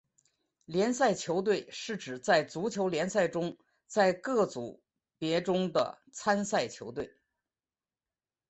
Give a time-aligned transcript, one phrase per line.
[0.65, 3.55] 联赛球队是指在足球联赛中
[3.85, 4.81] 在各组
[5.19, 7.19] 别中的参赛球队。